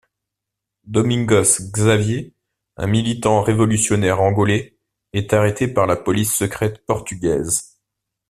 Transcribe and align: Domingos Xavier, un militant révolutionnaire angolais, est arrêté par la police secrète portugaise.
Domingos 0.87 1.61
Xavier, 1.75 2.33
un 2.75 2.87
militant 2.87 3.43
révolutionnaire 3.43 4.19
angolais, 4.19 4.79
est 5.13 5.31
arrêté 5.31 5.67
par 5.67 5.85
la 5.85 5.95
police 5.95 6.33
secrète 6.35 6.83
portugaise. 6.87 7.77